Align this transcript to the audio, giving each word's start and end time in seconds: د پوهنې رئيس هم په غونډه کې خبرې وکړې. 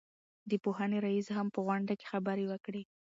د 0.49 0.51
پوهنې 0.63 0.97
رئيس 1.05 1.27
هم 1.37 1.47
په 1.55 1.59
غونډه 1.65 1.93
کې 1.99 2.09
خبرې 2.11 2.45
وکړې. 2.47 2.83